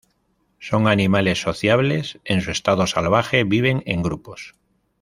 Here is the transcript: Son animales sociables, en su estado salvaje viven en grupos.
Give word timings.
Son 0.57 0.87
animales 0.87 1.39
sociables, 1.43 2.19
en 2.25 2.41
su 2.41 2.49
estado 2.49 2.87
salvaje 2.87 3.43
viven 3.43 3.83
en 3.85 4.01
grupos. 4.01 4.55